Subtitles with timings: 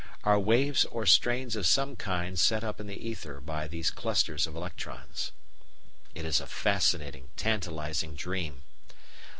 [0.23, 4.47] are waves or strains of some kind set up in the ether by these clusters
[4.47, 5.31] of electrons.
[6.15, 8.63] It is a fascinating, tantalising dream.